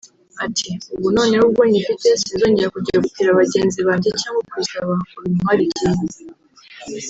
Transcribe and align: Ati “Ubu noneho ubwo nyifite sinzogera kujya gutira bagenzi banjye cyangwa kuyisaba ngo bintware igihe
Ati 0.45 0.69
“Ubu 0.95 1.07
noneho 1.17 1.43
ubwo 1.49 1.63
nyifite 1.71 2.07
sinzogera 2.21 2.73
kujya 2.75 2.97
gutira 3.03 3.37
bagenzi 3.39 3.79
banjye 3.87 4.09
cyangwa 4.21 4.41
kuyisaba 4.49 4.91
ngo 4.99 5.17
bintware 5.23 5.61
igihe 5.65 5.99